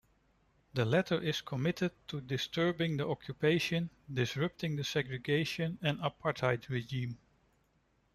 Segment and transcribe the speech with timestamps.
[0.73, 7.19] The latter is committed to 'disturbing the occupation, disrupting the segregation and apartheid regime'.